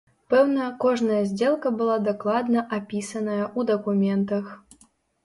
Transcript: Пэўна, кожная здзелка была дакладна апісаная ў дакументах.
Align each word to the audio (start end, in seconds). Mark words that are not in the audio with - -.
Пэўна, 0.33 0.67
кожная 0.85 1.19
здзелка 1.31 1.71
была 1.81 1.97
дакладна 2.07 2.63
апісаная 2.79 3.39
ў 3.43 3.61
дакументах. 3.73 4.45